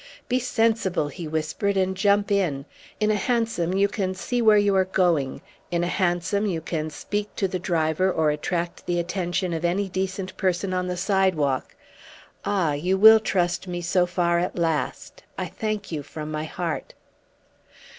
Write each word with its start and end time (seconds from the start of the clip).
"Be 0.27 0.39
sensible," 0.39 1.09
he 1.09 1.27
whispered, 1.27 1.77
"and 1.77 1.95
jump 1.95 2.31
in! 2.31 2.65
In 2.99 3.11
a 3.11 3.15
hansom 3.15 3.75
you 3.75 3.87
can 3.87 4.15
see 4.15 4.41
where 4.41 4.57
you 4.57 4.75
are 4.75 4.85
going; 4.85 5.43
in 5.69 5.83
a 5.83 5.87
hansom 5.87 6.47
you 6.47 6.59
can 6.59 6.89
speak 6.89 7.35
to 7.35 7.47
the 7.47 7.59
driver 7.59 8.11
or 8.11 8.31
attract 8.31 8.87
the 8.87 8.99
attention 8.99 9.53
of 9.53 9.63
any 9.63 9.87
decent 9.89 10.35
person 10.37 10.73
on 10.73 10.87
the 10.87 10.97
sidewalk. 10.97 11.75
Ah! 12.43 12.73
you 12.73 12.97
will 12.97 13.19
trust 13.19 13.67
me 13.67 13.79
so 13.79 14.07
far 14.07 14.39
at 14.39 14.55
last 14.57 15.21
I 15.37 15.45
thank 15.45 15.91
you 15.91 16.01
from 16.01 16.31
my 16.31 16.45
heart!" 16.45 16.95